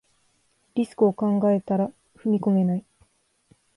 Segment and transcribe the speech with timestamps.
[0.73, 2.85] リスクを考えたら踏み込めない